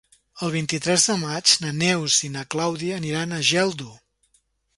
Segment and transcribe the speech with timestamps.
[0.45, 3.93] El vint-i-tres de maig na Neus i na Clàudia aniran a Geldo.